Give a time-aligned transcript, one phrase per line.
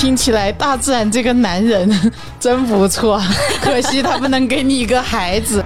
[0.00, 1.86] 听起来大自然这个男人
[2.40, 3.22] 真不错，
[3.62, 5.62] 可惜他不能给你一个孩子。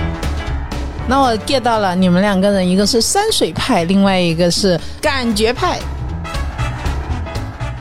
[1.08, 5.78] 那我 get 到了，你们两个人一个是山水派，另外一个是感觉派。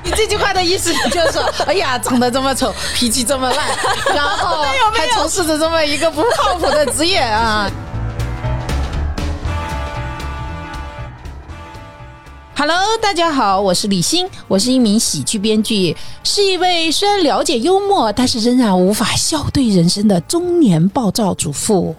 [0.02, 3.68] 你这句话的意思就是说，哎呀，长得这么丑，脾气这么烂，
[4.16, 4.64] 然后
[4.94, 7.70] 还从事着这么一个不靠谱的职业啊。
[12.60, 15.96] Hello，大家好，我是李欣，我是一名喜剧编剧，
[16.26, 21.96] 是一位虽然了解幽默，但是仍然无法笑对人生的中年暴躁主妇。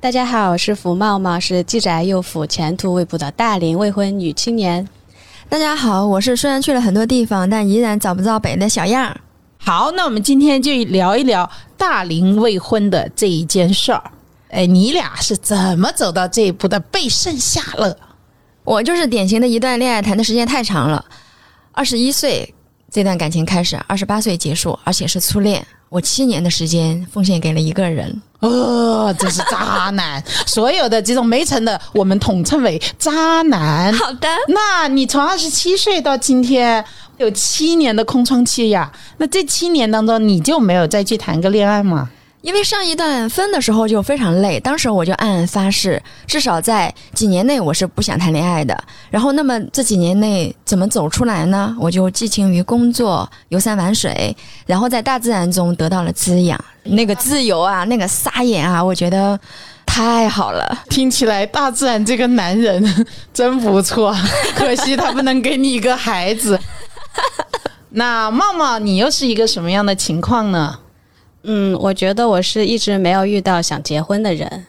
[0.00, 4.88] 大家好，我是福茂茂，是既宅又腐、前途未卜的大龄未婚女青年。
[5.48, 9.16] 大家好，我是虽然去了很多地方，但依然找不到北的小样。
[9.58, 14.02] 好，那我们今天就聊一聊大龄未婚的这一件事儿。
[14.48, 16.80] 哎，你俩是怎么走到这一步的？
[16.80, 17.96] 被剩下了。
[18.64, 21.04] 我就是典型的一段恋爱谈的时间太长了，
[21.72, 22.54] 二十一岁
[22.90, 25.66] 这段感情开始，二十八岁结束，而且是初恋。
[25.88, 30.22] 我七年的时间奉献给了一个人，哦，这是渣男。
[30.46, 33.92] 所有的这种没成的，我们统称为渣男。
[33.94, 36.84] 好的，那你从二十七岁到今天
[37.16, 38.92] 有七年的空窗期呀？
[39.16, 42.08] 那这七年当中，你就没有再去谈个恋爱吗？
[42.42, 48.76] 因为上一段分的时候就非常累，当时我就暗暗发誓，至少在几年内我是不想谈恋爱的。
[49.10, 51.76] 然后，那么这几年内怎么走出来呢？
[51.78, 54.34] 我就寄情于工作、游山玩水，
[54.66, 56.58] 然后在大自然中得到了滋养。
[56.84, 59.38] 那个自由啊，那个撒野啊，我觉得
[59.84, 60.78] 太好了。
[60.88, 64.16] 听起来大自然这个男人真不错，
[64.56, 66.58] 可惜他不能给你一个孩子。
[67.90, 70.78] 那茂茂，你又是一个什么样的情况呢？
[71.42, 74.66] 嗯，我觉得我是一直没有遇到想结婚的人，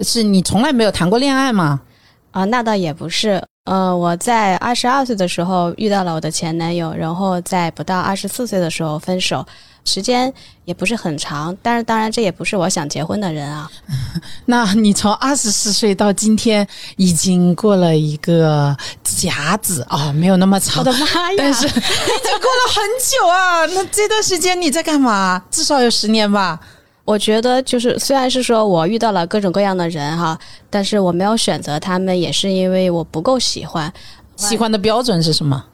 [0.00, 1.82] 是你从来没有谈过恋爱吗？
[2.30, 3.42] 啊，那倒也不是。
[3.64, 9.44] 呃，我在二十二岁的时候遇到了我的前男友，然后在不到二十四岁的时候分手。
[9.86, 10.30] 时间
[10.66, 13.70] 也不是很长，但是当然这也不是我想结婚的人啊。
[14.44, 16.66] 那你从二十四岁到今天，
[16.96, 20.80] 已经过了一个甲子啊，没有那么长。
[20.80, 21.36] 我的妈呀！
[21.38, 23.64] 但是已经过了很久啊。
[23.74, 25.42] 那这段时间你在干嘛？
[25.50, 26.60] 至少有十年吧。
[27.04, 30.36] 我觉得就是，虽然是说我遇到了各种各样的人哈，
[30.68, 33.92] 但是我没有选择他们，也是因为我不够喜欢。
[34.34, 35.64] 喜欢的标准是什么？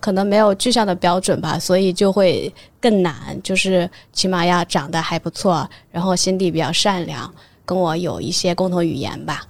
[0.00, 3.14] 可能没有具象的标准吧，所以就会更难。
[3.42, 7.32] 就是起码要长得还不错，然后心地比较善良，
[7.64, 9.42] 跟我有一些共同语言吧。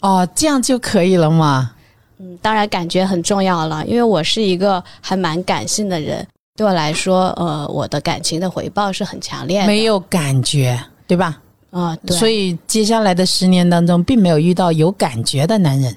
[0.00, 1.72] 哦，这样就可以了吗？
[2.18, 6.26] 嗯，当然感觉很重要了，因为我是一个还蛮感性的人，
[6.56, 9.66] 对我来说，呃，我的感情的回报是很强烈的。
[9.66, 11.38] 没有感觉，对吧？
[11.70, 12.16] 啊，对。
[12.16, 15.94] 所以接下来的十年当中，并没有遇到有感觉的男人。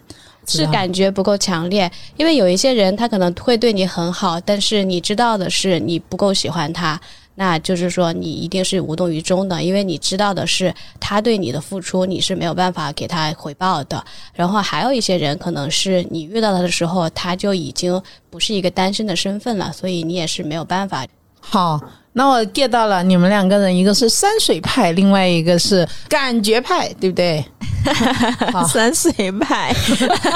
[0.50, 7.00] 是感觉不够强烈，因为有一些人他可能会对你很好，但是你知道的是你不够喜欢他，
[7.36, 14.04] 那就是说你一定是无动于衷的，因为你知道的是他对你的付出你是没有办法给他回报的。
[14.34, 21.06] 然后还有一些人可能是你遇到他的时候他就已经不是一个单身的身份了，所以你也是没有办法。
[21.40, 21.80] 好。
[22.14, 27.44] 那我 get 到了，你们两个人一个是山水派，另外一个是感觉派，对不对？
[28.68, 29.74] 山水派，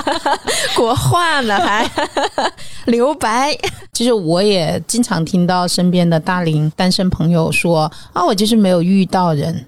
[0.77, 1.89] 国画呢还
[2.85, 3.53] 留白。
[3.91, 9.65] 其实我也经常听到身边的大龄单身朋友说啊，我就是没有遇到人。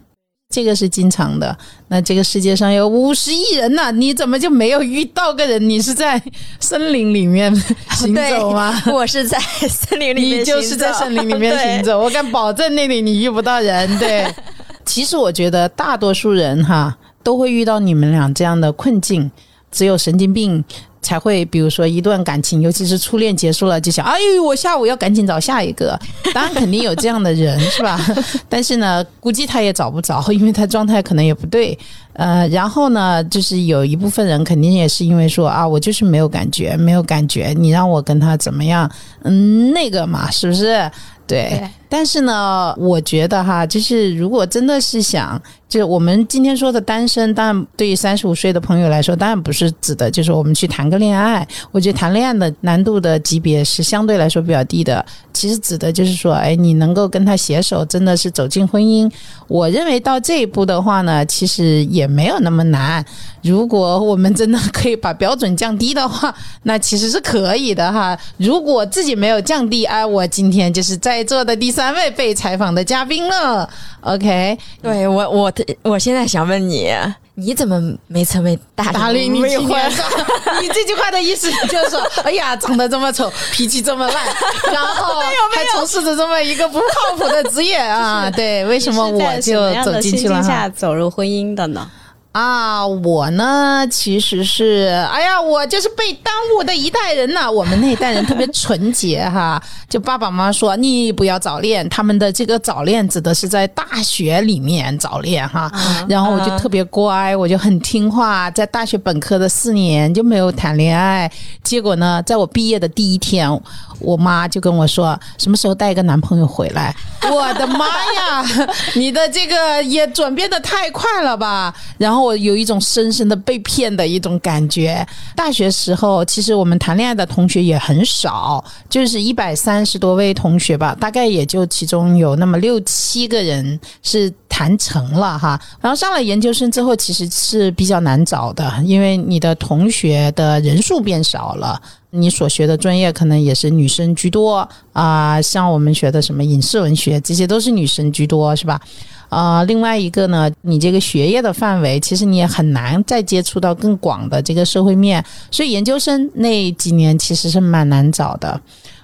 [0.55, 1.53] 这个是经常的。
[1.89, 5.69] 那这个世界上有五十亿人呢，你怎么就没有遇到个人？
[5.69, 6.21] 你是在
[6.61, 7.53] 森林里面
[7.89, 8.81] 行走吗？
[8.93, 11.99] 我是在森林里面， 你就是在森林里面行走。
[11.99, 13.99] 我敢保证那里你遇不到人。
[13.99, 14.25] 对，
[14.85, 19.29] 其实我觉得大多数人哈都会遇到你们俩这样的困境，
[19.69, 20.63] 只有神经病。
[21.05, 25.97] 才会，比如说一段感情，尤其是初恋结束了，就想，哎呦，我下午要赶紧找下一个。
[26.33, 27.99] 当然肯定有这样的人，是吧？
[28.49, 31.77] 但是呢，估计他也找不着，因为他状态可能也不对。
[32.13, 38.89] 呃，然后呢，就是有一部分人肯定也是因为说啊，我就是没有感觉，没有感觉，你让我跟他怎么样？
[39.23, 40.89] 嗯，那个嘛，是不是？
[41.27, 41.61] 对。
[41.87, 45.41] 但是呢，我觉得哈，就是如果真的是想。
[45.67, 51.45] 就我们今天说的单身，当然对于三十五岁的朋友来说，当然不是指的，就是我们去谈个恋爱。
[51.71, 55.03] 我觉得谈恋爱的难度的级别是相对来说比较低的。
[55.33, 59.11] 其实指的就是说，哎，你能够跟他携手，真的是走进婚姻。
[59.47, 63.03] 我认为到这一步的话呢，其实也没有那么难。
[63.41, 66.33] 如果我们真的可以把标准降低的话，
[66.63, 68.17] 那其实是可以的哈。
[68.37, 73.67] 如果自己没有降低，哎，我今天就是在座的第三位被采访的嘉宾了。
[74.01, 75.53] OK，对我我。
[75.83, 76.91] 我现在想问你，
[77.35, 79.91] 你怎么没成为大大龄女青未婚年？
[80.61, 84.25] 你这句话的意思就是说， 哎呀，长得这么丑，脾气这么烂，
[84.73, 85.19] 然后
[85.53, 88.29] 还从事着这么一个不靠谱的职业啊？
[88.29, 90.43] 对，为什么我就走进去了哈？
[90.43, 91.89] 下走入婚姻的呢？
[92.35, 105.71] 啊，我呢其实是，哎呀，我就是被耽误的一代人呐、我们那一代人特别纯洁哈， 就爸爸妈妈说你不要早恋，他们的这个早恋指的是在大学里面早恋哈。
[106.09, 111.31] 然后我就特别乖，我就很听话，在大学本科的四年就没有谈恋爱。
[111.63, 113.49] 结果呢，在我毕业的第一天，
[113.97, 116.93] 我妈就跟我说什么时候带一个男朋友回来。
[117.31, 118.45] 我的妈呀，
[118.95, 121.73] 你的这个也转变的太快了吧！
[121.97, 125.05] 然后我有一种深深的被骗的一种感觉。
[125.35, 135.59] 大学时候，其实我们谈恋爱的同学也很少，就是一百三十多位同学吧，大概也就其中有那么六七个人是谈成了哈。
[135.79, 141.81] 然后上了研究生之后，其实是比较难找的，因为你的同学的人数变少了。
[142.15, 148.79] 你所学的专业可能也是女生居多啊、像我们学的什么影视文学，这些都是女生居多，是吧？
[149.27, 158.59] 啊、另外一个呢，你这个学业的范围，其实你也很难再接触到更广的这个社会面，所以研究生那几年其实是蛮难找的。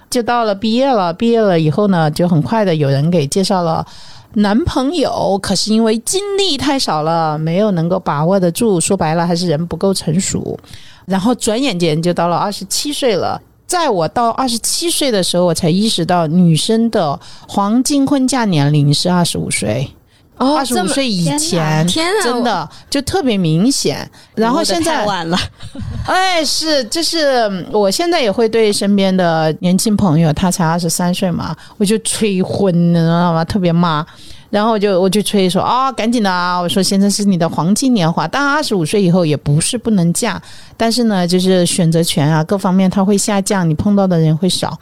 [0.08, 3.84] 就到了毕业了，毕业了以后呢，就很快的有人给介绍了
[4.34, 10.58] 男朋友，可是因为精力太少了，没有能够把握得住，说白了还是人不够成熟。
[11.06, 13.40] 然后转眼间就到了二十七岁了。
[13.66, 17.18] 在我到二十七岁的时候，我才意识到女生的
[17.48, 19.90] 黄金婚嫁年龄是二十五岁。
[20.38, 24.10] 哦二十五岁以前，天哪真的就特别明显。
[24.34, 25.38] 然后现太在，晚了，
[26.06, 33.44] 哎，是，就是嗯我现在也会对身边的年轻朋友，他才二十三岁嘛，我就催婚，你知道吗？
[33.44, 34.04] 特别骂。
[34.52, 36.60] 然后我就我就催说啊、赶紧的啊！
[36.60, 40.40] 我说现在是你的黄金年华，当然二十五岁以后也不是不能嫁，
[40.76, 44.78] 但是呢，就是选择权啊各方面它会下降，你碰到的人会少。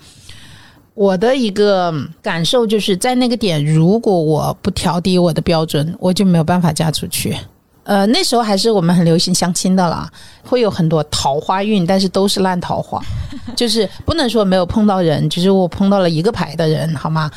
[0.95, 7.37] 我的一个感受就是在那个点，如果我不调低我的标准，我就没有办法嫁出去。
[7.85, 10.09] 呃，那时候还是我们很流行相亲的啦，
[10.45, 13.01] 会有很多桃花运，但是都是烂桃花，
[13.57, 17.31] 就是不能说没有碰到人，就是我碰到了一个排的人，好吗？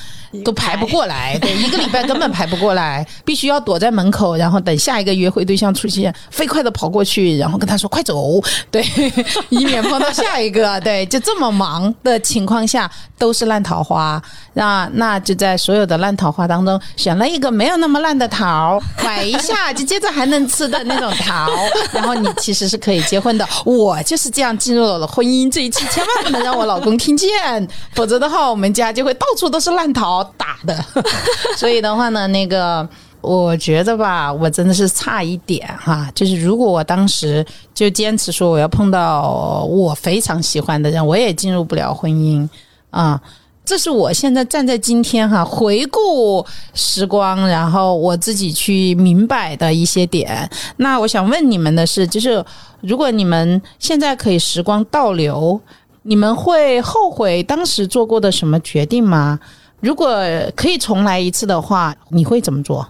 [0.44, 8.42] 都排不过来，对，一个礼拜根本排不过来， 必须要躲在门口，然后等下一个约会对象出现，飞快的跑过去，然后跟他说快走，
[8.72, 8.84] 对，
[9.50, 14.20] 以免碰到下一个，对，就这么忙的情况下都是烂桃花，
[14.54, 21.50] 那那就在所有的烂桃花当中选了一个没有那么烂的桃，买一下就接着还能吃的那种桃，
[21.92, 23.48] 然后你其实是可以结婚的。
[23.66, 30.86] 我就是这样进入了我的婚姻这一期，千万不能让我老公听见，否则的话我们家就会到处都是烂桃打的。
[31.58, 32.88] 所以的话呢，那个。
[33.26, 36.12] 我觉得吧，我真的是差一点哈。
[36.14, 42.46] 就是如果我当时就坚持说我要碰到我非常喜欢的人，我也进入不了婚姻
[42.90, 43.18] 啊。
[43.66, 50.50] 这是我现在站在今天哈，回顾时光，然后我自己去明白的一些点。
[50.78, 52.44] 那我想问你们的是，就是
[52.82, 55.60] 如果你们现在可以时光倒流，
[56.02, 59.40] 你们会后悔当时做过的什么决定吗？
[59.80, 60.14] 如果
[60.56, 62.86] 可以重来一次的话，你会怎么做？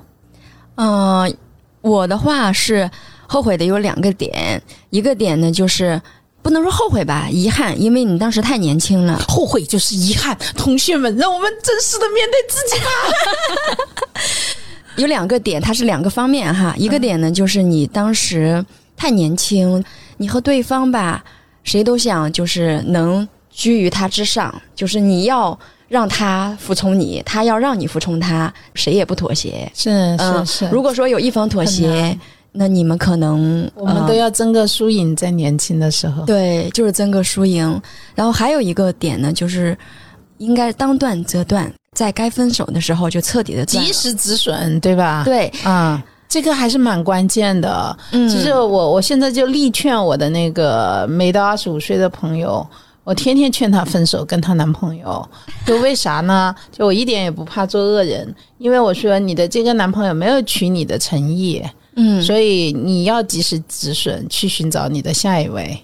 [0.75, 1.31] 嗯、
[1.81, 2.89] 我的话是
[3.27, 4.59] 后悔的有两个点，
[4.89, 6.01] 一个点呢就是
[6.43, 9.17] 不能说后悔吧，遗憾，因为你当时太年轻了。
[9.27, 10.37] 后悔就是遗憾。
[10.55, 12.89] 同学们，让我们真实的面对自己吧。
[14.97, 16.75] 有两个点，它是两个方面哈。
[16.77, 18.63] 一个点呢，就是你当时
[18.95, 19.83] 太年轻，
[20.17, 21.23] 你和对方吧，
[21.63, 25.57] 谁都想就是能居于他之上，就是你要
[25.87, 29.71] 让他服从你，他要让你服从他，谁也不妥协。
[29.73, 32.19] 是嗯，如果说有一方妥协难，
[32.55, 36.23] 那你们可能我们呃都要争个输赢，在年轻的时候。
[36.25, 37.81] 对，就是争个输赢。
[38.13, 39.75] 然后还有一个点呢，就是
[40.37, 43.65] 应该当断则断，在该分手的时候就彻底的。
[43.65, 47.97] 及时止损，对吧？，对，啊、这个还是蛮关键的。
[48.11, 52.65] 嗯，其实我我现在就力劝我的那个没到二十五岁的朋友，
[53.03, 55.27] 我天天劝她分手，跟她男朋友。
[55.65, 56.53] 就为啥呢？
[56.71, 61.63] 就我一点也不怕做恶人，因为我说你的这个男朋友没有取你的诚意，
[61.95, 65.79] 嗯，所以你要及时止损，去寻找你的下一位。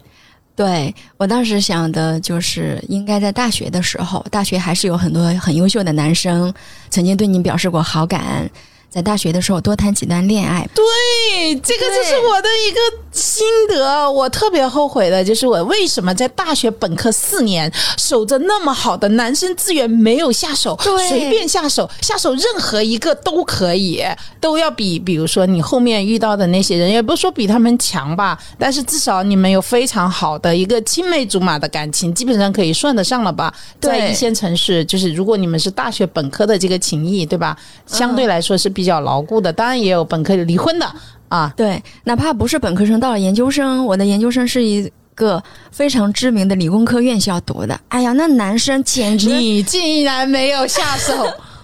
[0.55, 6.53] 对我当时想的就是，应该在大学的时候，大学还是有很多很优秀的男生
[6.89, 8.49] 曾经对你表示过好感，
[8.89, 10.67] 在大学的时候多谈几段恋爱。
[10.75, 12.79] 对，这个就是我的一个
[13.11, 20.77] 心得，我特别后悔的就是我为什么在大学本科四年守着那么好的男生资源没有下手，
[21.09, 24.03] 随便下手，下手任何一个都可以，
[24.39, 33.53] 都要比比如说你后面遇到的那些人，也不是说比他们强吧，但是至少你们有非常好的一个青梅竹马的感情，基本上可以算得上了吧？
[33.81, 37.57] 在一线城市，就是如果你们是大学本科的这个情谊，对吧？
[37.87, 40.87] 相对来说是比较牢固的，当然也有本科离婚的
[41.29, 41.53] 啊。
[41.55, 47.79] 对，哪怕不是本科生，到了研究生，我的研究生是一个非常知名的理工科院校读的。
[47.88, 51.13] 哎呀，那男生简直你竟然没有下手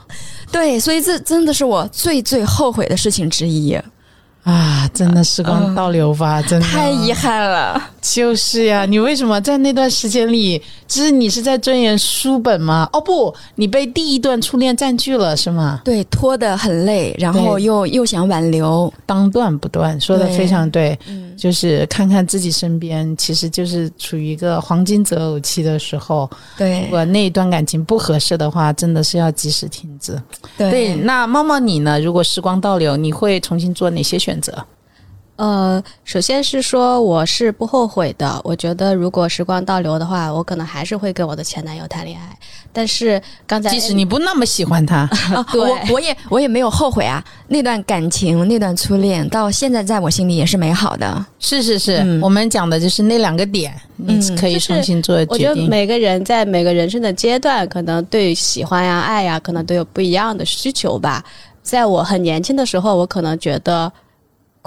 [0.52, 3.78] 对，所以这真的是我最最后悔的事情之一，
[4.46, 4.90] 啊！
[4.94, 7.90] 真的时光倒流吧，真的太遗憾了。
[8.00, 8.86] 就是呀。
[8.86, 12.88] 你为什么在那段时间里，就是你是在钻研书本吗？
[12.94, 15.82] 哦不，你被第一段初恋占据了是吗？
[15.84, 20.98] 对，拖得很累，然后又又想挽留，当断不断，说的非常对。
[21.08, 26.30] 嗯就是看看自己身边，其实就是处于一个黄金择偶期的时候。
[26.58, 30.18] 对如果那一段感情不合适的话，真的是要及时停止。
[30.58, 32.00] 对，对那猫猫你呢？
[32.00, 34.66] 如果时光倒流，你会重新做哪些选择？
[35.38, 38.40] 呃，首先是说我是不后悔的。
[38.42, 42.38] 我觉得如果时光倒流的话，我可能还是会跟我的前男友谈恋爱。
[42.72, 45.00] 但是刚才即使你不那么喜欢他，
[45.36, 51.26] 啊 对我我也我也没有后悔啊，那段感情那段初恋到现在在我心里也是美好的。
[51.38, 55.68] 是是是，嗯我们讲的就是那两个点，你嗯可以重新做我觉得。
[55.68, 61.22] 每个人在每个人生的阶段，可能对喜欢呀、爱呀，可能都有不一样的需求吧。
[61.62, 63.92] 在我很年轻的时候，我可能觉得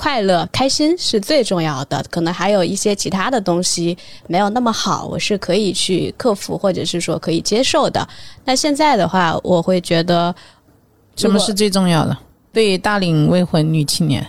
[0.01, 8.09] 快乐、开心是最重要的，可能还有一些其他的东西没有那么好，我是可以去克服，或者是说可以接受的。
[8.45, 10.33] 那现在的话，我会觉得
[11.17, 12.17] 什么是最重要的？
[12.53, 14.25] 对于大龄未婚女青年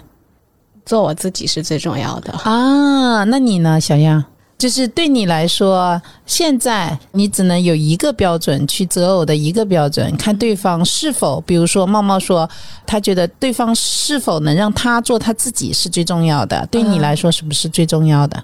[0.87, 2.33] 做我自己是最重要的。
[2.33, 4.25] 啊，那你呢，小样？
[4.59, 12.47] 就是对你来说，现在你只能有一个标准去择偶的一个标准，看对方是否，比如说茂茂说，
[12.85, 18.43] 他觉得对方是否能让他做他自己是最重要的，对你来说是不是最重要的？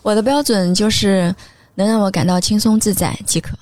[0.00, 1.34] 我的标准就是
[1.74, 3.54] 能让我感到轻松自在即可。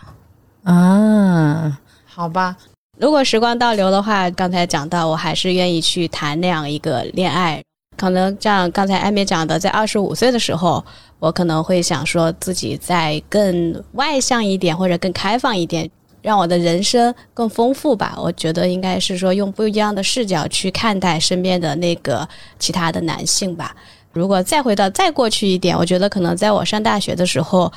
[0.62, 1.76] 啊，
[2.06, 2.56] 好吧，
[3.00, 7.60] 如果时光倒流的话，刚才讲到，我还是愿意去谈那样一个恋爱。
[7.96, 10.84] 可能像刚才艾米讲的，在二十五岁的时候，
[11.18, 15.88] 我可能会想说自己再更外向一点，或者更开放一点，
[16.22, 18.16] 让我的人生更丰富吧。
[18.18, 23.74] 我觉得应该是说用不一样的视角去看待身边的那个其他的男性吧。
[24.12, 27.72] 如果再回到再过去一点，我觉得可能在我上大学的时候，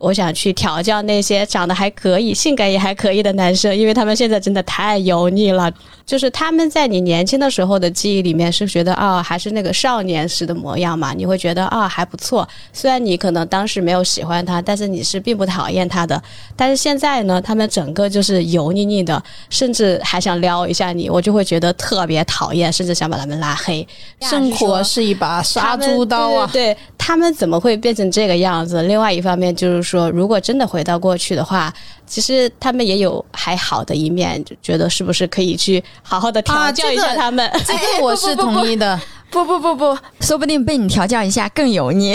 [0.00, 5.70] 我想去调教那些长得还可以、性感也还可以的男生，因为他们现在真的太油腻了。
[6.06, 12.48] 就是他们在你年轻的时候的记忆里面是觉得啊、还是那个少年时的模样嘛，你会觉得啊、还不错。
[12.72, 16.20] 虽然你可能当时没有喜欢他，但是你是并不讨厌他的。
[16.56, 23.86] 但是现在呢，他们整个就是油腻腻的，甚至还想撩一下你，我就会觉得特别讨厌，甚至想把他们拉黑。
[24.22, 26.50] 生活是一把杀猪刀啊！
[26.52, 28.82] 对他们怎么会变成这个样子？
[28.82, 31.72] 另外一方面就是说，如果真的回到过去的话，
[32.06, 37.50] 其实他们也有还好的一面，就觉得是不是可以去好好的调啊教一下他们？
[37.66, 38.98] 这个我是 同意的。
[39.30, 42.14] 不不不不，说不定被你调教一下更油腻。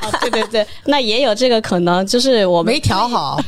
[0.00, 3.40] 啊， 对对对，那也有这个可能，就是我们没调好，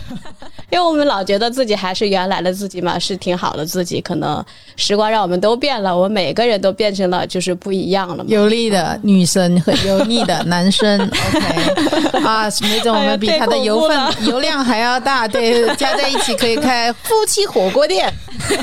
[0.72, 4.00] 因为我们老觉得自己还是原来的自己嘛，是挺好的自己。
[4.00, 4.42] 可能
[4.74, 8.24] 时光让我们都变了，我们每个人都变成了就是不一样了嘛。
[8.26, 18.10] 油腻的女生和油腻的男生， OK 啊，没准我们比他的油分、哎油量还要大，对，加在一起可以开夫妻火锅店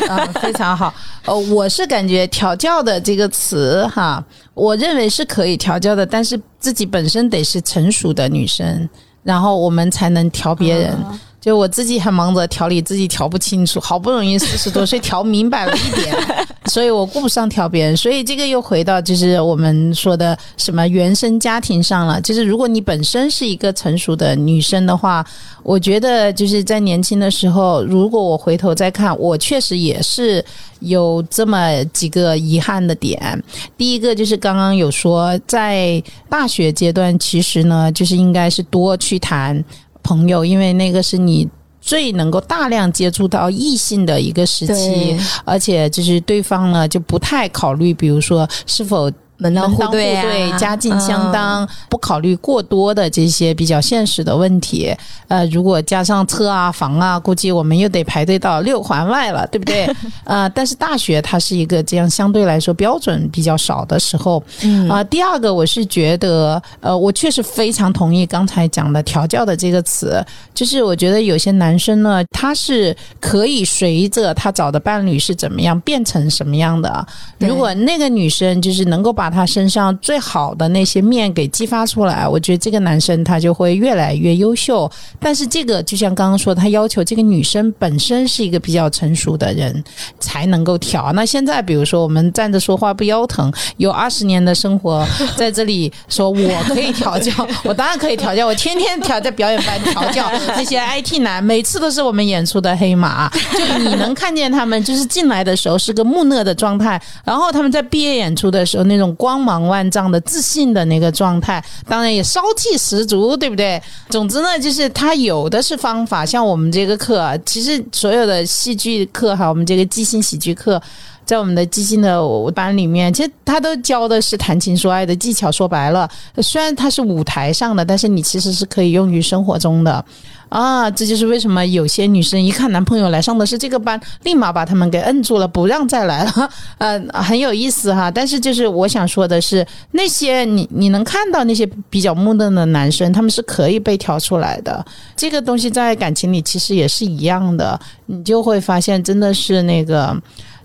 [0.09, 0.91] 啊， 非常好。
[1.25, 4.23] 呃，我是感觉调教的这个词哈，
[4.55, 8.89] 我认为是可以调教的，但是自己本身得是成熟的女生，
[9.21, 10.97] 然后我们才能调别人。
[11.41, 16.13] 就我自己还忙着调理自己，调不清楚，好不容易四十多岁调明白了一点，
[16.67, 17.95] 所以我顾不上调别人。
[17.95, 22.19] 所以这个又回到就是我们说的什么原生家庭上了。
[22.19, 25.25] 就是如果你本身是一个成熟的女生的话，
[25.63, 30.43] 我觉得就是在年轻的时候，如果我回头再看，我确实也是
[30.79, 33.41] 有这么几个遗憾的点。
[33.77, 39.63] 第一个就是刚刚有说，在大学阶段，其实呢，就是应该是多去谈
[40.09, 41.47] 朋友，因为那个是你
[41.79, 49.11] 最能够大量接触到异性的一个时期，而且就是对方呢就不太考虑，比如说是否。
[49.39, 54.95] 门当户对啊，对，家境相嗯当，不考虑过多的这些比较现实的问题。
[55.27, 59.89] 呃，如果加上车啊、房啊，估计我们又得排队到六环外了，对不对？
[60.25, 64.43] 呃，但是大学它是一个这样相对来说标准比较少的时候。
[64.63, 77.07] 嗯啊、第二个我是觉得，呃，我确实非常同意刚才讲的“调教”的这个词，就是我觉得有些男生呢，他是可以随着他找的伴侣是怎么样变成什么样的。
[77.37, 84.89] 如果那个女生就是能够把他身上最好的那些面给激发出来，我觉得这个男生他就会越来越优秀。
[85.19, 89.83] 但是这个就像刚刚说，他要求这个女生本身是一个比较成熟的人
[90.19, 91.11] 才能够调。
[91.13, 95.05] 那现在比如说我们站着说话不腰疼，有二十年的生活
[95.35, 97.31] 在这里说我可以调教，
[97.63, 103.29] 我当然可以调教，我天天调在表演班调教那些 IT 男，每次都是我们演出的黑马。
[103.29, 113.81] 就你能看见他们就是进来的时候是个木讷的状态，然后他们在毕业演出的时候那种光芒万丈的自信的那个状态，当然也骚气十足，对不对？
[114.09, 120.81] 总之呢，就是他有的是方法，像我们这个课，其实所有的戏剧课哈，我们这个即兴喜剧课。
[121.25, 122.19] 在我们的即兴的
[122.55, 125.51] 班里面，其实他都教的是谈情说爱的技巧。
[125.51, 126.09] 说白了，
[126.41, 130.03] 虽然它是舞台上的，但是你其实是可以用于生活中的。
[130.49, 136.49] 啊，这就是为什么有些女生一看男朋友来上的是这个班，立马把他们给摁住了，不让再来了。
[136.79, 138.09] 呃，很有意思哈。
[138.09, 144.83] 但是就是我想说的是，那些你你能看到那些比较木讷的男生，他们是可以被挑出来的。
[145.15, 150.19] 这个东西在感情里其实也是一样的，你就会发现真的是那个。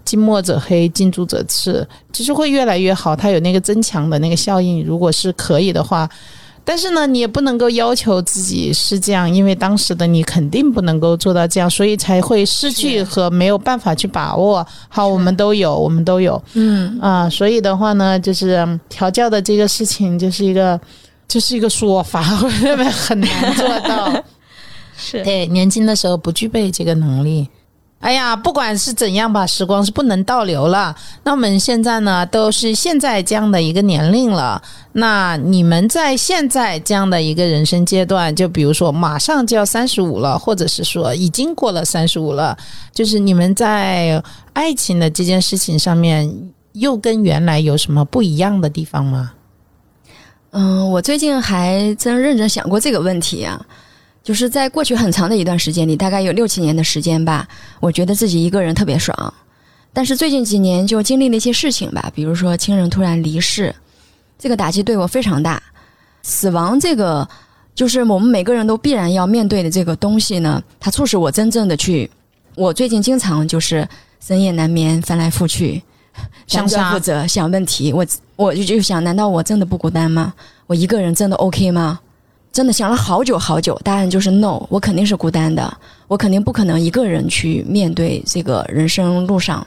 [0.05, 3.17] 近墨者黑，近朱者赤，其实会越来越好。
[3.17, 6.07] 它有那个增强的那个效应，如果是可以的话，
[6.65, 14.67] 但是呢，你也不能够要求自己是这样，因为当时的你肯定不能够做到这样，所以才会失去和没有办法去把握。
[14.89, 20.81] 好，我们都有，我们都有，嗯，啊，所以的话呢，就是嗯调教的这个事情，就是一个，
[21.29, 24.25] 就是一个说法，我认为很难做到。
[24.97, 27.47] 是对，年轻的时候不具备这个能力。
[28.05, 30.95] 哎呀，不管是怎样吧，时光是不能倒流了。
[31.23, 34.61] 那我们现在呢，都是现在这样的一个年龄了。
[34.93, 42.55] 那你们在现在这样的一个人生阶段，就比如说马上就要三十五了，或者是说已经过了三十五了，
[42.93, 46.31] 就是你们在爱情的这件事情上面，
[46.75, 49.33] 又跟原来有什么不一样的地方吗？
[50.51, 53.65] 嗯，我最近还真认真想过这个问题啊，
[54.25, 57.47] 就是在过去很长的一段时间里，大概有六七年的时间吧，
[57.79, 59.35] 我觉得自己一个人特别爽。
[59.93, 63.73] 但是最近几年就经历了一些事情吧，比如说亲人突然离世，
[64.39, 65.63] 这个打击对我非常大。
[66.23, 67.29] 死亡这个
[67.75, 72.11] 就是我们每个人都必然要面对的这个东西呢，它促使我真正的去，
[72.55, 73.87] 我最近经常就是
[74.21, 75.83] 深夜难眠，翻来覆去，
[76.47, 80.33] 想啥想负责想问题，我我就就想，难道我真的不孤单吗？
[80.67, 82.01] 我一个人真的 OK 吗？
[82.55, 89.67] 真的想了好久好久，答案就是 no，我肯定是孤单的，我肯定不可能一个人去面对这个人生路上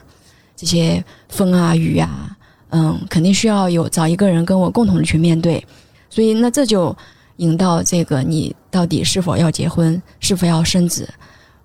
[0.56, 2.34] 这些风啊雨啊，
[2.70, 5.62] 嗯，肯定需要有找一个人跟我共同的去面对，
[6.08, 6.96] 所以那这就
[7.36, 11.06] 引到这个你到底是否要结婚，是否要生子？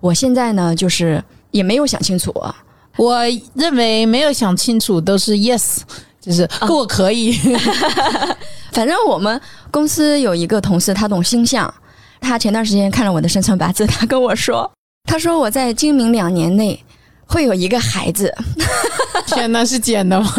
[0.00, 2.30] 我现在呢，就是也没有想清楚，
[2.98, 3.18] 我
[3.54, 5.78] 认为没有想清楚都是 yes，
[6.24, 7.38] 就是我可以。
[8.72, 11.72] 反正我们公司有一个同事，他懂星象。
[12.20, 14.70] 他前段时间看了我的生辰八字，他跟我说，
[15.06, 16.82] 他说我在今明两年内
[17.26, 18.34] 会有一个孩子，
[19.26, 20.32] 天哪，是捡的吗？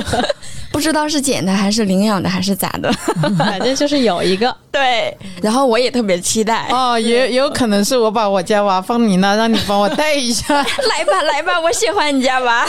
[0.70, 2.92] 不知道是捡的还是领养的还是咋的。
[3.38, 12.66] 反正就是有一个，对，然后我也特别期待，哦，也也有可能是我把我家娃放你那，让你帮我带一下来吧来吧，我喜欢你家娃。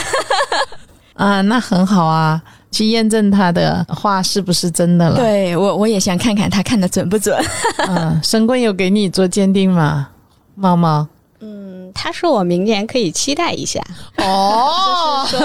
[1.14, 7.36] 啊，那很好啊，去验证他的话是不是真的了。，对我我也想看看他看的准不准。
[7.88, 10.08] 嗯，神棍有给你做鉴定吗？
[10.56, 11.06] 猫猫？
[11.94, 13.80] 嗯，他说我明年可以期待一下，
[14.18, 15.38] 哦，说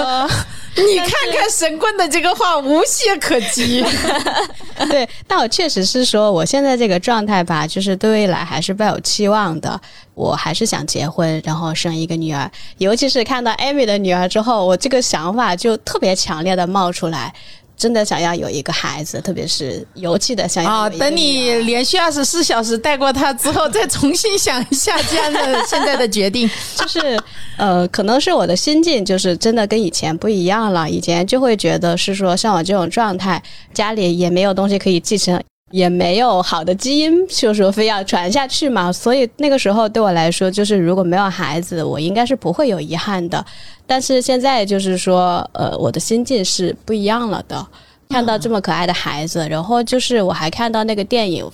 [0.76, 3.84] 你看看神棍的这个话无懈可击。
[4.90, 9.80] 对，但我确实是说，我现在这个状态吧，就是对未来还是抱有期望的。
[10.14, 12.50] 我还是想结婚，然后生一个女儿。
[12.76, 17.32] 尤其是看到艾米的女儿之后，我这个想法就特别强烈的冒出来，
[17.80, 26.48] 真的想要有一个孩子，特别是尤其的想要啊，有一个等你连续二十四小时带过他之后， 再重新想一下这样的现在的决定。
[26.76, 27.18] 就是
[27.56, 30.88] 呃，可能是我的心境就是真的跟以前不一样了。
[30.90, 38.92] 以前就会觉得是说，像我这种状态，家里也没有东西可以继承，也没有好的基因，就说非要传下去嘛。
[38.92, 43.44] 所以那个时候对我来说，就是如果没有孩子，我应该是不会有遗憾的。
[43.86, 47.66] 但是现在就是说，呃，我的心境是不一样了的。
[48.08, 51.48] 看到这么可爱的孩子，然后就是我还看到那个电影。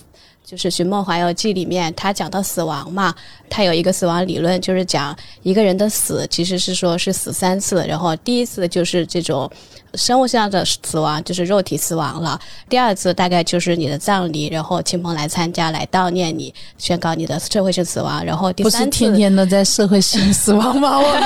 [0.45, 3.13] 就是《寻梦环游记》里面，他讲到死亡嘛，
[3.49, 9.51] 他有一个死亡理论，就是讲一个人的死其实是说是死三次，然后第一次就是这种
[9.95, 20.99] 生物上的死亡，就是肉体死亡了；第二次大概就是你的葬礼，然后亲朋来参加来悼念你，宣告你的社会性死亡；然后第三次，是天天都在社会性死亡吗？
[21.01, 21.21] 我们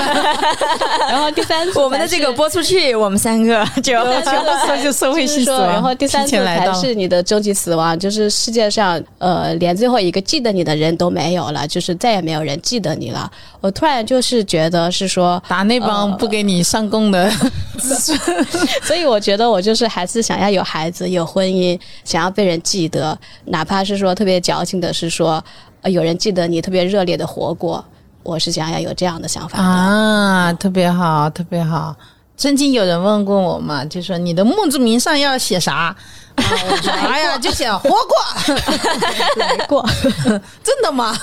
[1.08, 13.30] 然后第三次我们的这个播出去，我们三个就对全部说就社会性死亡然后第三次才是你的终极死亡，就是世界上呃连最后一个记得你的人都没有了，就是再也没有人记得你了。
[13.60, 17.30] 我突然就是觉得是说，打那帮不给你上供的。
[18.82, 25.40] 所以我觉得我就是还是想要有孩子、有婚姻，想要被人记得，哪怕是说特别矫情的是说，
[25.82, 27.84] 呃有人记得你特别热烈的活过，
[28.24, 29.62] 我是想要有这样的想法的。
[29.62, 31.94] 啊，特别好，特别好。
[32.36, 35.94] 曾经有人问过我嘛，就说你的墓志铭上要写啥？
[36.36, 38.54] 哎呀，就想活过，
[39.36, 39.84] 来过，
[40.62, 41.16] 真的吗？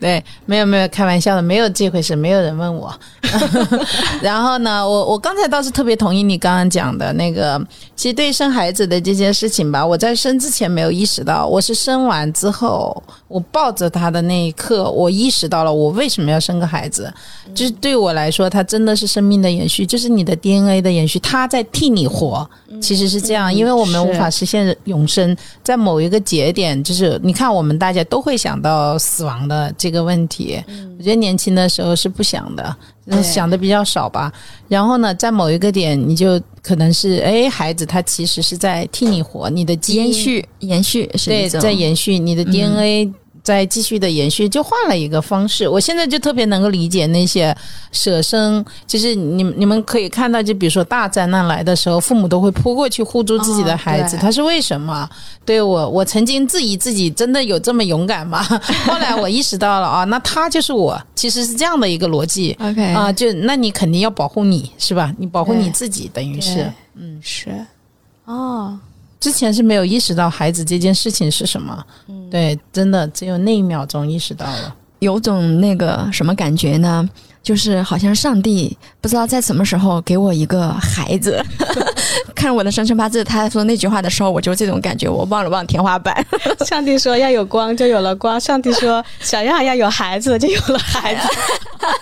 [0.00, 2.92] 对，没有没有，开玩笑的，没有这回事，没有人问我。
[4.20, 7.60] 然后呢，我我刚才倒是特别同意你刚刚讲的那个，
[7.96, 17.12] 其实对生孩子的这件事情吧，我在生之前没有意识到，我是生完之后，我抱着他的那一刻，我意识到了我为什么要生个孩子。
[17.54, 22.48] 就是对我来说，他真的是生命的延续，就是你的 DNA 的延续，他在替你活。
[22.82, 24.53] 其实是这样，因为我们无法实现
[24.84, 30.62] 永生，在某一个节点，就是你看，我们大家都会想到死亡的这个问题。
[30.98, 32.76] 我觉得年轻的时候是不想的，
[33.08, 34.32] 对想的比较少吧。
[34.68, 43.14] 然后呢，在某一个点，你就可能是，哎，孩子他其实是在替你活，你的延续延续是对，在延续你的嗯
[43.44, 45.68] 在继续的延续，就换了一个方式。
[45.68, 47.54] 我现在就特别能够理解那些
[47.92, 55.08] 舍生，就是你你们可以看到，就比如说大灾难来的时候，父母都会扑过去护住自己的孩子，哦他是为什么？
[55.44, 58.42] 对我，我曾经质疑自己真的有这么勇敢吗？
[58.88, 62.56] 后来我意识到了啊，那他就是我，其实是这样的一个逻辑。
[62.60, 65.12] OK 啊，就那你肯定要保护你是吧？
[65.18, 67.50] 你保护你自己，等于是，嗯，是，
[68.24, 68.78] 哦，
[69.24, 71.82] 之前是没有意识到孩子这件事情是什么。
[72.08, 74.76] 嗯，对，真的只有那一秒钟意识到了。
[74.98, 77.08] 有种那个什么感觉呢？
[77.44, 81.40] 就是好像上帝不知道在什么时候给我一个孩子，
[82.34, 86.26] 看我的生辰八字，他说那句话的时候，我就这种感觉，我望了望天花板，
[86.66, 91.28] 上帝说要有光，就有了光；上帝说想要要有孩子，就有了孩子。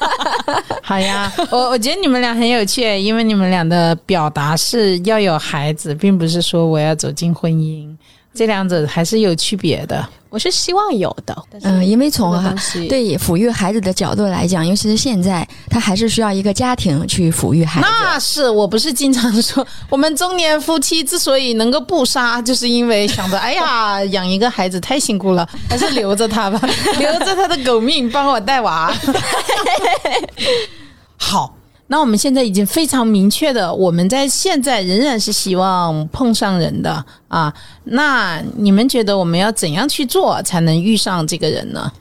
[0.80, 7.91] 好呀，我我觉得你们俩很有趣，因为你们俩的表达是要有孩子，并不是说我要走进婚姻，
[8.34, 10.08] 这两者还是有区别的。
[10.30, 12.32] 我是希望有的，嗯，因为从
[12.88, 17.86] 对抚育孩子的角度来讲，尤其是现在，他还是需要一个家庭去抚育孩子。
[17.86, 26.58] 那是我不是经常说，我们中年夫妻之所以能够不杀，就是因为想着，哎呀，养一个孩子太辛苦了， 还是留着他吧，
[26.98, 28.90] 留着他的狗命帮我带娃。
[31.18, 31.54] 好，
[31.92, 37.52] 那我们现在已经非常明确的，我们在现在仍然是希望碰上人的啊。
[37.84, 41.92] 那你们觉得我们要怎样去做才能遇上这个人呢？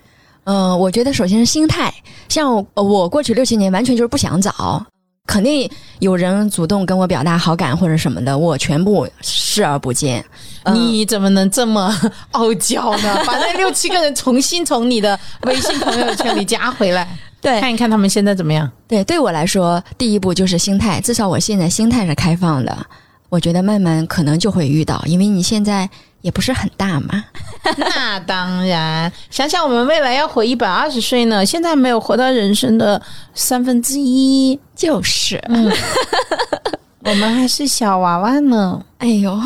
[0.46, 1.94] 嗯，我觉得首先是心态，
[2.30, 4.82] 像我过去六七年完全就是不想找，
[5.28, 10.24] 肯定有人主动跟我表达好感或者什么的，我全部视而不见。
[10.64, 11.94] 嗯你怎么能这么
[12.32, 13.22] 傲娇呢？
[13.28, 18.70] 把那六七个人重新从你的微信朋友圈里加回来，对看一看他们现在怎么样。
[18.88, 22.86] 对，对我来说，第一步就是心态，至少我现在心态是开放的。
[23.30, 27.24] 我觉得慢慢可能就会遇到，因为你现在也不是很大嘛。
[27.78, 33.02] 那当然，想想我们未来要活一百二十岁呢，现在没有活到人生的
[33.34, 35.42] 三分之一，就是，
[37.06, 38.84] 我们还是小娃娃呢。
[38.98, 39.40] 哎呦，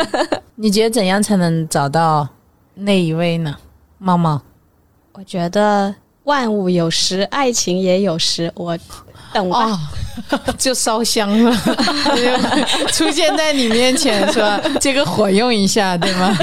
[0.56, 2.28] 你觉得怎样才能找到
[2.74, 3.56] 那一位呢？
[3.96, 4.40] 猫猫，
[5.14, 5.94] 我觉得
[6.30, 8.48] 万物有时，爱情也有时。
[8.54, 8.78] 我
[9.32, 9.80] 等吧。
[10.30, 11.52] 哦， 就烧香了，
[12.14, 16.38] 就 出现在你面前说这个火用一下，对吗？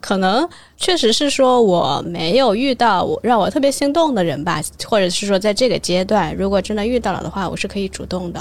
[0.00, 0.46] 可能
[0.76, 8.40] 确实是说我没有遇到我让我特别心动的人吧，或者是说在这个阶段，如果真的遇到了的话，我是可以主动的。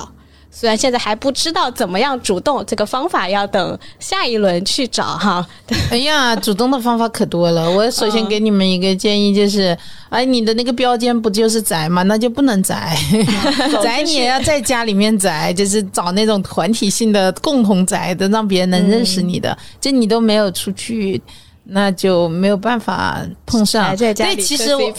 [0.50, 5.46] 虽然现在还不知道怎么样主动，这个方法要等下一轮去找哈。
[5.92, 7.70] 哎呀，主动的方法可多了。
[7.70, 9.78] 我首先给你们一个建议，就是，
[10.10, 12.02] 哎，你的那个标间不就是宅吗？
[12.04, 12.98] 那就不能宅，
[13.84, 19.56] 宅你也要在家里面宅，就是找那种团体性的共同宅的，让别人能认识你的。
[19.80, 21.22] 就你都没有出去。
[21.70, 23.84] 那就没有办法碰上。
[23.84, 24.82] 还在家对，其实我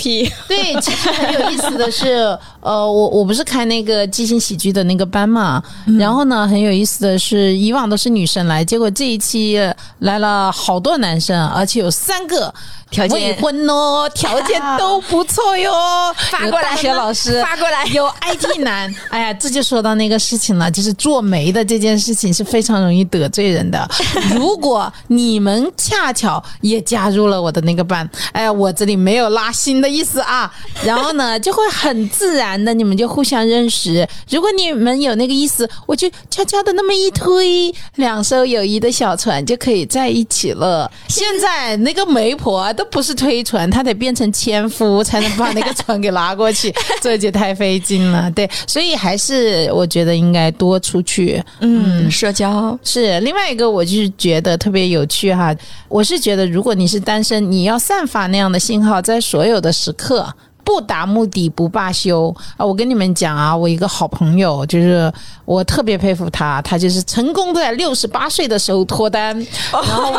[0.48, 5.62] 对，其实很有意思的是， 呃，我我不是开那个即兴喜剧的那个班嘛，
[5.98, 9.58] 然后呢，很有意思的是，以往都是女生来，结果这一期
[10.00, 12.52] 来了好多男生，而且有三个
[12.90, 13.18] 条件。
[13.18, 15.72] 未婚哦，条件都不错哟，
[16.30, 17.84] 发过来有大学老师发过来。
[17.88, 23.88] 有 IT 男，哎呀，这就说到那个事情了，就是做媒的这件事情是非常容易得罪人的。
[24.34, 30.50] 如果你们恰巧也加入了我的那个班，哎呀，我这里没有拉新的意思啊，
[30.84, 34.06] 然后呢，就会很自然的你们就互相认识。
[34.30, 40.90] 如果你们有那个意思，我就悄悄的那么一推，两艘友谊的小船就可以在一起了。
[41.08, 48.30] 现在那个媒婆都不是推船，她得变成纤夫才能把那个船给拉过去， 这就太费劲了。
[48.32, 51.42] 对，所以还是我觉得应该多出去。
[51.60, 55.54] 嗯，社交是另外一个，我就是觉得特别有趣哈。
[55.88, 60.34] 我是觉得，如果你是单身，你要散发那样的信号，在所有的时刻。
[60.64, 62.66] 不达目的不罢休啊！
[62.66, 65.10] 我跟你们讲啊，我一个好朋友，就是
[65.46, 69.34] 我特别佩服他，他就是成功在六十八岁的时候脱单，
[69.72, 70.12] 然后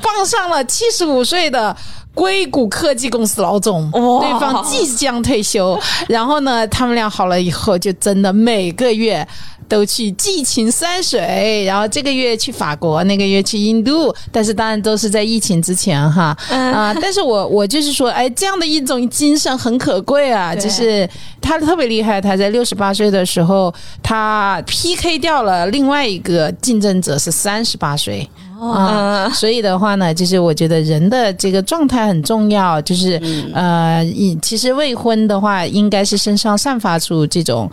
[0.00, 1.76] 傍上了七十五岁的
[2.14, 9.26] 硅谷科技公司老总，对方即将退休，然后呢，他们俩好了以后，就真的每个月。
[9.68, 16.92] 都去寄情山水，然后这个月去法国，那个月去印度，但是当然都是在疫情之前哈啊！
[17.00, 21.08] 但是我我就是说，哎，这样的一种精神很可贵啊，就是
[21.40, 23.72] 他特别厉害，他在六十八岁的时候，
[24.02, 28.28] 他 PK 掉了另外一个竞争者是三十八岁。
[28.70, 33.20] 啊，所以的话呢，就是我觉得人的这个状态很重要，就是
[33.54, 34.04] 呃，
[34.40, 37.70] 其实未婚的话，应该是身上散发出这种。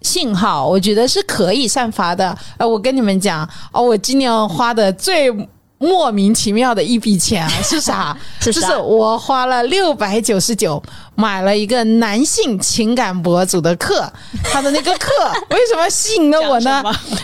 [0.00, 2.38] 信号，我觉得是可以散发的。
[2.56, 5.28] 呃，我跟你们讲，哦，我今年花的最
[5.76, 8.16] 莫名其妙的一笔钱啊是啥？
[8.38, 10.80] 是就是我花了六百九十九
[11.16, 14.08] 买了一个男性情感博主的课，
[14.44, 15.10] 他的那个课
[15.50, 16.80] 为什么吸引了我呢？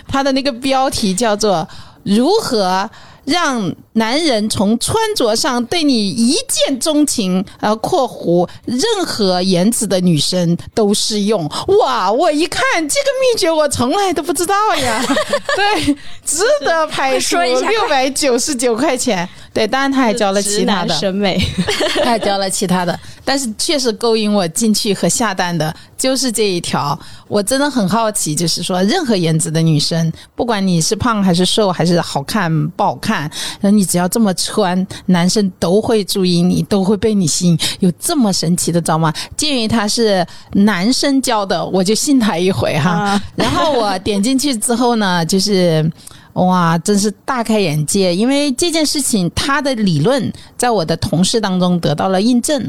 [0.08, 1.66] 他的那个标题叫做
[2.04, 2.88] “如何”。
[3.24, 11.48] 让男人从穿着上对你一见钟情，呃，括弧任何颜值的女生都适用。
[11.80, 15.04] 哇，我一看这个秘诀，我从来都不知道呀。
[15.56, 19.28] 对，值得拍出六百九十九块钱。
[19.52, 21.40] 对，当然他还教了其他的审美，
[22.02, 26.98] 他还教了其他的，但是确实勾引我进去和下单的就是这一条。
[27.28, 33.13] 我真的很好奇，就是说，任何颜值的女生，不管你是胖还是瘦，还是好看不好看，
[33.60, 37.58] 那你只要这么穿，男生都会注意你，都会被你吸引。
[37.80, 39.12] 有这么神奇的招吗？
[39.36, 43.20] 鉴于他是男生教的，我就信他一回哈。
[43.36, 45.90] 然后我点进去之后呢，就是。
[46.34, 48.12] 哇，真是大开眼界！
[48.12, 52.60] 因为这件事情，他的理论在我的同事当中得到了印证。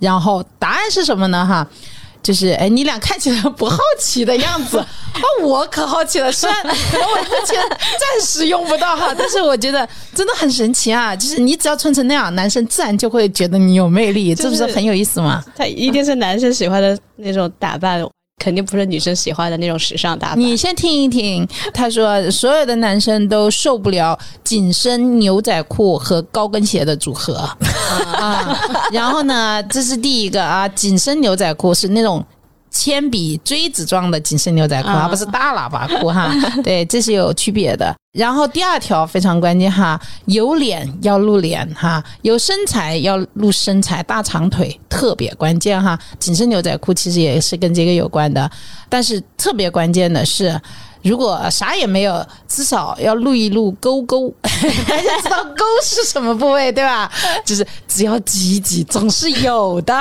[0.00, 1.44] 然后答案是什么呢？
[1.44, 1.68] 哈，
[2.22, 4.86] 就是哎，你俩看起来不好奇的样子啊，
[5.42, 6.30] 我可好奇了。
[6.30, 11.14] 虽然 我目前暂时用不到哈，但是我觉得真的很神奇啊！
[11.16, 15.42] 就是你只要穿成那样，男生自然就会觉得你有魅力，这不是很有意思吗？
[15.56, 18.02] 他一定是男生喜欢的那种打扮。
[18.42, 20.40] 肯定不是女生喜欢的那种时尚打扮。
[20.40, 27.48] 你先听一听，他说所有的男生都受不了紧身牛仔裤和高跟鞋的组合
[28.18, 28.58] 啊。
[28.90, 32.24] 然后呢，这是第一个啊，紧身牛仔裤是那种。
[32.72, 36.34] 铅笔锥子状的紧身牛仔裤，而不是大喇叭裤哈。
[36.64, 37.94] 对，这是有区别的。
[38.18, 45.98] 然后第二条非常关键哈，有脸要露脸哈，有身材要露身材，大长腿特别关键哈。
[46.18, 48.50] 紧身牛仔裤其实也是跟这个有关的，
[48.88, 50.60] 但是特别关键的是。
[51.02, 54.50] 如果啥也没有，至少要露一露沟沟，大
[55.02, 57.10] 家知道沟是什么部位对吧？
[57.44, 59.94] 就是只要挤一挤，总是有的。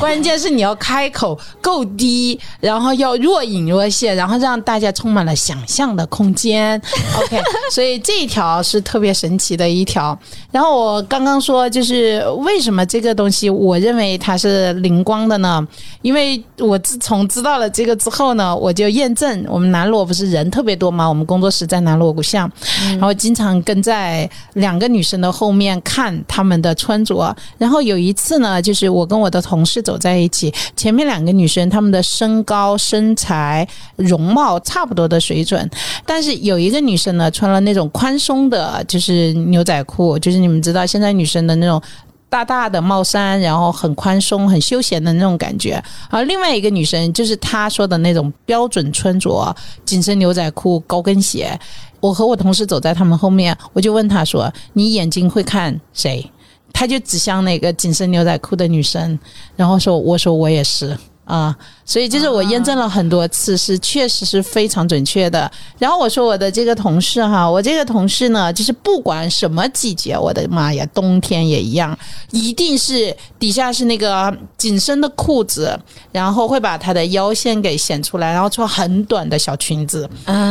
[0.00, 6.80] 关键是你要开口够低，然后要若隐若现，然后让大家充满了想象的空间。
[7.20, 10.18] OK，所以这一条是特别神奇的一条。
[10.50, 15.66] 然后我刚刚说，就是为什么这个东西我认为它是灵光的呢？
[16.00, 20.37] 因为我自从知道了这个之后呢，我就验证我们南锣不是人。
[20.38, 22.50] 人特别多嘛，我们工作室在南锣鼓巷，
[22.92, 27.36] 然后经常跟在两个女生的后面看她们的穿着。
[27.58, 35.68] 然后有一次呢，就是我跟我的同事走在一起，前面两个女生她们的身高、身材、容貌差不多的水准，
[36.06, 41.82] 但是有一个女生呢穿了那种宽松的，就是牛仔裤，就是你们知道现在女生的那种。
[42.28, 45.82] 大大的帽衫，然后很宽松、很休闲的那种感觉。
[46.10, 51.58] 而另外一个女生就是她说的那种标准穿着，紧身牛仔裤、高跟鞋。
[52.00, 56.30] 我和我同事走在他们后面，我就问她说：“你眼睛会看谁？”
[56.72, 59.18] 她就指向那个紧身牛仔裤的女生，
[59.56, 60.96] 然后说：“我说我也是。”
[61.28, 65.50] 啊，所以就是我验证了很多次，是确实是非常准确的。
[65.78, 71.96] 然后我说我的这个同事哈，我这个同事呢，就是不管什么季节，我的妈呀，冬天也一样，
[72.30, 75.78] 一定是底下是那个紧身的裤子，
[76.10, 80.08] 然后会把她的腰线给显出来，然后穿很短的小裙子，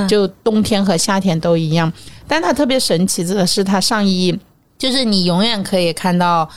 [0.08, 1.92] 就冬天和夏天都一样。
[2.28, 4.40] 但她特别神奇的是，她上衣
[4.78, 6.48] 就是你永远可以看到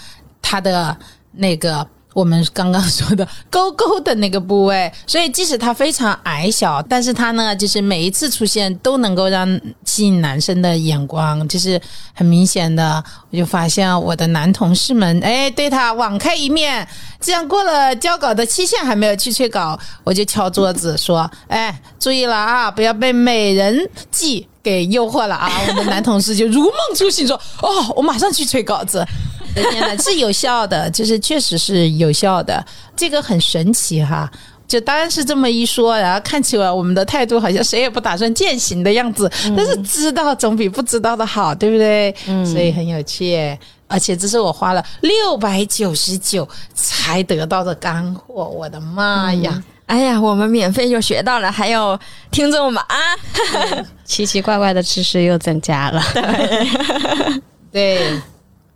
[0.43, 0.95] 她的
[1.33, 1.87] 那个。
[2.13, 11.81] 我们刚刚说的勾勾的那个部位，所以即使它非常矮小，但是它呢，就是每一次出现都能够让吸引男生的眼光，就是
[12.13, 13.03] 很明显的。
[13.31, 16.87] 我就发现我的男同事们，哎，对他网开一面，
[17.21, 29.05] 这样过了交稿的期限还没有去催稿，我就敲桌子说：“哎，注意了啊，不要被美人计给诱惑了啊！” 我们男同事就如梦初醒，说：“哦，我马上去催稿子。
[29.55, 32.65] ”天呐，是有效的，就是确实是有效的，
[32.97, 34.31] 这个很神奇哈。
[34.69, 42.15] 就当然是这么一说，然后看起来我们的态度好像谁也不打算践行的样子，但是知道总比不知道的好，对不对？
[42.29, 49.61] 嗯，所以很有趣，而且这是我花了六百九十九才得到的干货，我的妈呀！
[49.91, 51.99] 哎呀，我们免费就学到了，还有
[52.31, 52.97] 听众们啊，
[54.07, 56.01] 奇奇怪怪的知识又增加了，
[57.73, 58.01] 对。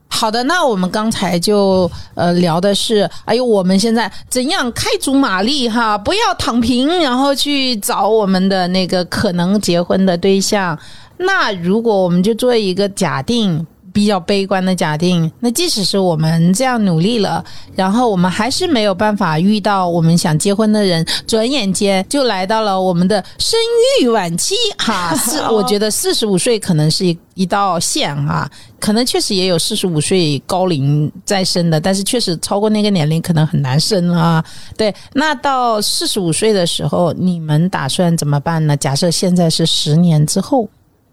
[0.09, 10.77] 好的，那我们刚才就呃聊的是，哎呦，我们现在怎样开足马力哈，不要躺平，然后去找我们的那个可能结婚的对象。
[11.19, 13.65] 那如果我们就做一个假定。
[13.95, 17.43] 比较悲观的假定，那即使是我们这样努力了，
[17.77, 23.57] 然后我们还是没有办法遇到我们想结婚的人，转眼间就来到了我们的生
[24.03, 34.45] 育晚期，哈， 四，我觉得四十五岁可能是一一道线啊，可能确实也有四十五岁高龄再生的，但是确实超过那个年龄可能很难生啊。
[34.77, 38.77] 对，那到四十五岁的时候，你们打算怎么办呢？
[38.77, 40.69] 假设现在是十年之后。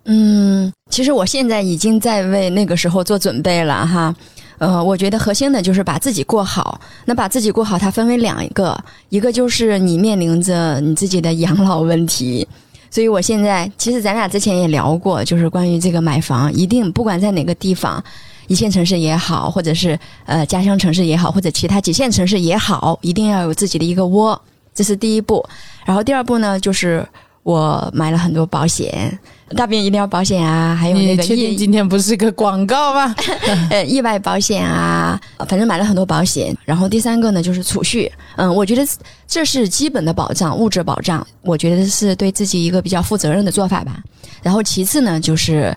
[0.05, 4.15] 嗯，其实我现在已经在为那个时候做准备了哈。
[4.57, 6.79] 呃，我觉得核心的就是把自己过好。
[7.05, 8.77] 那把自己过好，它分为两个，
[9.09, 12.47] 一个就是你面临着你自己的养老问题。
[12.89, 18.03] 所以我现在其实咱俩之前也聊过，就是关于这个买房，一定不管在哪个地方，
[18.47, 24.39] 一线城市也好，或者是呃家乡城市也好，或者其他几线城市也好，一定要有自己的一个窝，
[24.75, 25.43] 这是第一步。
[25.85, 27.03] 然后第二步呢，就是
[27.43, 29.17] 我买了很多保险。
[29.55, 31.23] 大病医疗保险啊，还有那个。
[31.23, 33.15] 确定今天不是个广告吗？
[33.69, 36.55] 呃，意外保险啊，反正买了很多保险。
[36.65, 38.11] 然后第三个呢，就是储蓄。
[38.37, 38.85] 嗯，我觉得
[39.27, 43.97] 这是基本的保障，物质保障，我觉得是对自己一个比较负责任的做法吧。
[44.41, 45.75] 然后其次呢，就是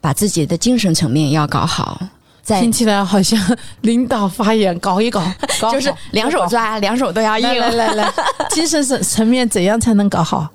[0.00, 2.00] 把自己的精神层面要搞好。
[2.60, 3.36] 听起来好像
[3.80, 5.20] 领导发言，搞一搞，
[5.72, 7.48] 就是两手抓，两手都要硬。
[7.58, 8.12] 来来来，
[8.50, 10.48] 精神层层面怎样才能搞好？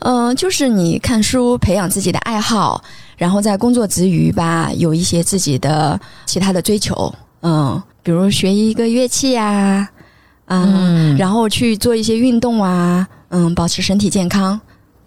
[0.00, 2.82] 嗯，就是你看书，培养自己的爱好，
[3.16, 9.88] 然后在工作之余吧，有一些自己的其他的追求，嗯，比如学一个乐器呀，
[10.46, 14.60] 嗯，然后去做一些运动啊，嗯，保持身体健康。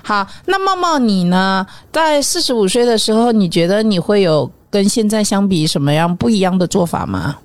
[0.03, 1.65] 好，那茂茂你呢？
[1.91, 7.37] 在四十五岁的时候，你觉得你会有跟现在相比什么样不一样的做法吗？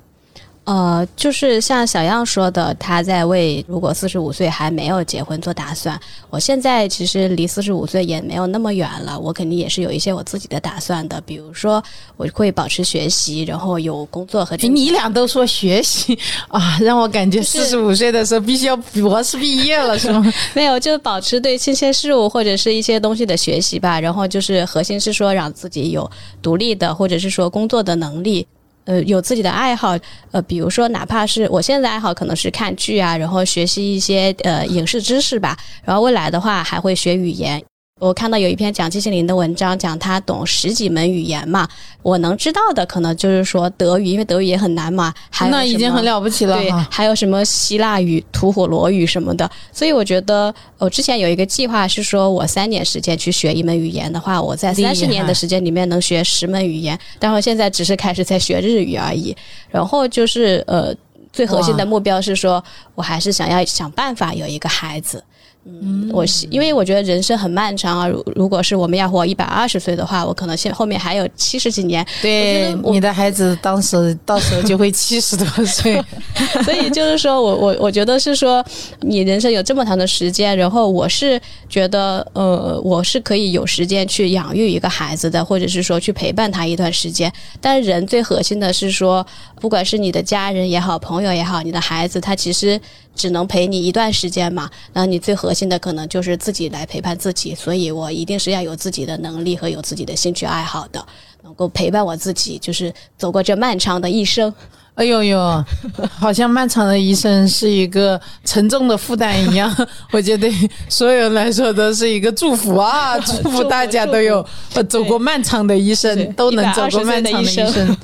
[0.67, 5.99] 呃，就是像小样说的，他在为如果四十五岁还没有结婚做打算。
[6.29, 11.21] 我现在其实离四十五岁也没有那么远了，我肯定也是有一些我自己的打算的。
[11.21, 11.81] 比如说，
[12.17, 14.57] 我会保持学习，然后有工作和。
[14.57, 20.33] 你俩都说学习 啊，让我感觉四十五岁的时候必须要博士毕业了，是吗？
[20.53, 24.01] 没有，就是保持对新鲜事物或者是一些东西的学习吧。
[24.01, 26.11] 然后就是核心是说让自己有
[26.43, 28.45] 独立的或者是说工作的能力。
[28.87, 29.99] 呃，有自己的爱好，
[30.31, 37.63] 呃，比如说，哪怕是我现在爱好可能是看剧啊，然后学习一些呃影视知识吧，然后未来的话还会学语言。
[37.99, 41.67] 我看到有一篇讲季羡林的文章，讲他懂十几门语言嘛。
[42.03, 45.15] 我能知道的可能就是说德语，因为德语也很难嘛。
[45.31, 46.61] 还那已经很了不起了。
[46.61, 49.51] 对，还有什么希腊语、吐火罗语什么的。
[49.73, 56.99] 所以我觉得，我之前有一个计划是说，我三年时间去学一门语言的话，我在三十年的时间里面能学十门语言。
[57.19, 59.35] 但我现在只是开始在学日语而已。
[59.71, 60.95] 然后就是呃，
[61.33, 62.63] 最核心的目标是说，
[62.95, 65.25] 我还是想要想办法有一个孩子。
[65.69, 76.01] 嗯，我是因为我觉得人生很漫长啊，如如果是我们要活一百二十岁的话，我可能现后面还有七十几年，对你的孩子当时到时候就会七十多岁，
[76.65, 78.65] 所以就是说我我我觉得是说，
[79.01, 87.33] 你人生有这么长的时间，然后我是觉得呃，我是可以有时间去养育一个孩子的，或者是说去陪伴他一段时间。
[87.61, 89.27] 但是人最核心的是说，
[89.61, 92.81] 不管是你的家人也好，朋友也好，你的孩子他其实
[93.15, 94.71] 只能陪你一段时间嘛。
[94.93, 101.05] 然后你最核心的可能就是自己来陪伴自己，所以我一定是要有自己的能力和有自己的兴趣爱好的，
[101.43, 104.53] 能够陪伴我自己，就是走过这漫长的一生。
[104.97, 105.65] 哎呦呦，
[106.19, 109.75] 好像漫长的一生是一个沉重的负担一样。
[110.11, 117.97] 我觉得对所有人来说都是一个祝福啊， 祝福大家都有呃走过漫长的一生，都能走过漫长的一120岁的一生。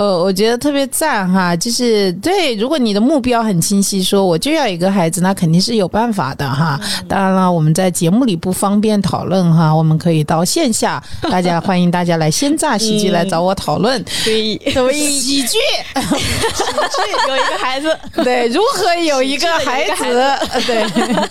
[0.00, 6.80] 呃，我觉得特别赞哈，就是对，如果你的目标很清晰，说我就要一个孩子，那肯定是有办法的哈。
[7.06, 14.02] 当然了，我们在节目里不方便讨论哈，我们可以到线下，大家 欢迎大家来鲜榨喜剧来找我讨论。
[14.08, 15.58] 所以所以喜剧，
[17.28, 17.94] 有一个孩子，
[18.24, 20.02] 对，如何有一个孩子？
[20.14, 21.28] 呃对。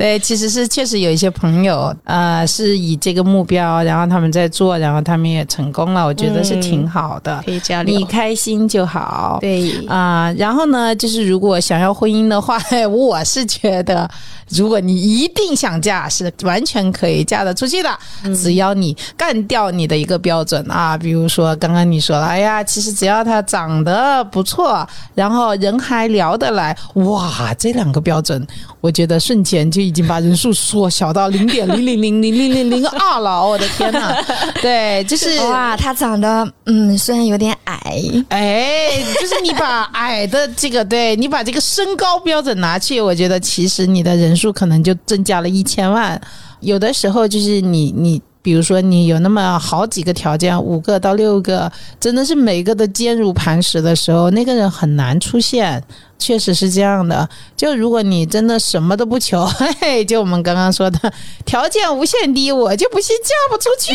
[0.00, 7.42] 对，其实是确实有一些朋友，呃，是以这个目标，然后他们在做，然后他们也成功了，我觉得是挺好的。
[7.44, 8.04] 可以交流你。
[8.06, 9.36] 开心就好。
[9.42, 14.08] 对，啊、然后呢，就是如果想要婚姻的话， 我是觉得，
[14.48, 17.90] 如果你一定想嫁，是完全可以嫁得出去的，
[18.34, 28.46] 只要你干掉你的一个标准啊，比如说刚刚你说了，哎呀，其实只要他长得不错，然后人还聊得来，哇，这两个标准，
[28.80, 34.14] 我觉得瞬间就已经把人数缩小到零点零零零零零零零二了，我的天呐，
[34.62, 46.20] 对，就是哇，他长得嗯，虽然有点矮，哎，就是你把矮的这个，对你把这个身高标准拿去，我觉得其实你的人数可能就增加了一千万。
[46.60, 48.22] 有的时候就是你你。
[48.42, 55.82] 比如说，你有那么好几个条件，五个到六个，真的是每个都坚如磐石的时候，那个人很难出现。
[56.18, 57.26] 确实是这样的。
[57.56, 61.10] 就如果你真的什么都不求，嘿 嘿，就我们刚刚说的
[61.46, 63.94] 条件无限低，我就不信嫁不出去。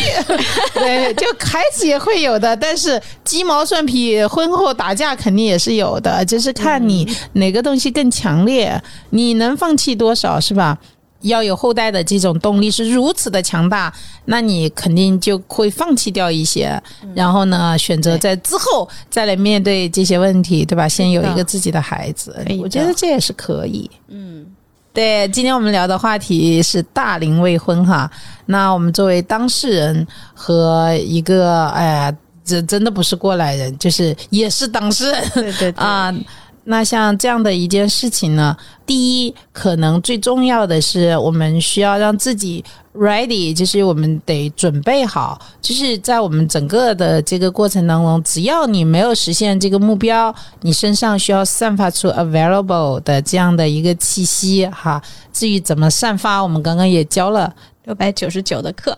[0.74, 8.82] 对，就孩子也会有的，但是鸡毛蒜皮，婚后打架肯定也是有的，就是看你哪个东西更强烈，
[9.12, 10.76] 你能放弃多少，是吧？
[11.22, 13.92] 要有后代的这种动力是如此的强大，
[14.26, 16.80] 那你肯定就会放弃掉一些，
[17.16, 20.88] 然后呢，选择在之后再来面对这些问题，对吧？
[20.88, 23.90] 先有一个自己的孩子我觉得这也是可以。
[24.10, 24.46] 嗯，
[24.94, 28.10] 对，今天我们聊的话题是大龄未婚哈。
[28.46, 36.14] 那我们作为当事人和一个哎呀，这真的不是过来人，就是也是当事人，对对对啊。
[36.66, 38.56] 那像这样的一件事情呢，
[38.86, 42.64] 第一，可能最重要的是，我们需要让自己
[42.94, 55.02] ready，就是我们得准备好，就是在我们整个的这个过程当中，只要你没有实现这个目标，你身上需要散发出 available 的这样的一个气息哈。
[55.32, 57.54] 至于怎么散发，我们刚刚也教了。
[57.86, 58.98] 六百九十九的课，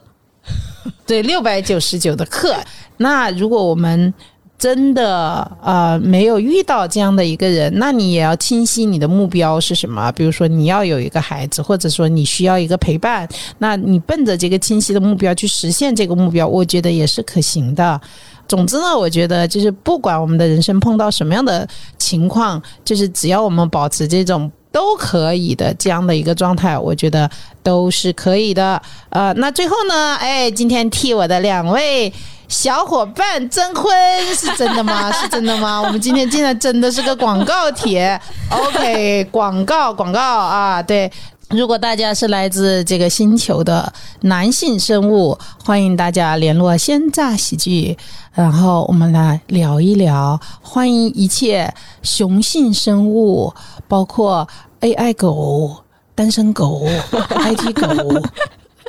[1.05, 2.55] 对，六百九十九的课。
[2.95, 4.13] 那如果我们
[4.57, 10.11] 真的呃没有遇到这样的一个人，那你也要清晰你的目标是什么。
[10.13, 13.27] 比如说你要有一个孩子，或者说你需要一个陪伴，
[13.59, 18.01] 那你奔着这个清晰的目标去实现这个目标，我觉得也是可行的。
[18.47, 24.51] 总之呢，我觉得就是不管我们的人生碰到什么样的情况，就是只要我们保持这种。
[24.77, 27.27] 都可以的这样的一个状态，我觉得
[27.63, 28.79] 都是可以的。
[29.09, 32.13] 呃，那最后呢，哎，今天替我的两位
[32.47, 33.91] 小伙伴征婚
[34.35, 35.11] 是真的吗？
[35.19, 35.81] 是真的吗？
[35.81, 38.21] 我们今天竟然真的是个广告帖
[38.51, 41.11] ，OK，广告广告啊，对。
[41.51, 47.97] 如果大家是来自这个星球的男性生物，欢迎大家联络鲜榨喜剧，
[48.33, 50.37] 然后我们来聊一聊。
[50.61, 51.73] 欢迎一切
[52.03, 53.53] 雄性生物，
[53.87, 54.45] 包括
[54.81, 56.85] AI 狗、单身狗、
[57.45, 58.21] IT 狗，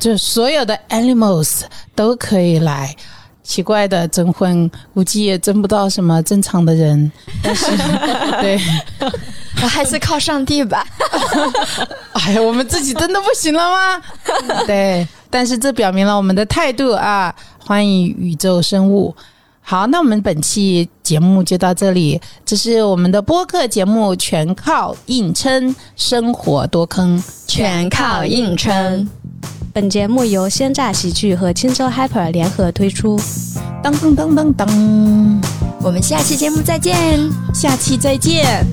[0.00, 1.62] 就所有的 animals
[1.94, 2.94] 都可以来。
[3.42, 7.10] 奇怪的征婚，估计也征不到什么正常的人，
[7.42, 7.64] 但是
[8.42, 8.60] 对。
[9.62, 10.86] 我还是靠上帝吧。
[12.12, 14.02] 哎呀，我们自己真的不行了吗？
[14.66, 17.34] 对，但是这表明了我们的态度啊！
[17.66, 19.12] 欢迎宇宙生物。
[19.70, 22.18] 好，那我们本期节目就到这里。
[22.42, 29.06] 这是我们的播客节目，全靠硬撑，生活多坑，全靠硬撑。
[29.74, 33.20] 本节目由鲜榨喜剧和青州 Hyper 联合推出。
[33.82, 35.40] 当当当当当，
[35.82, 37.30] 我们下期节目再见。
[37.52, 38.64] 下期再见。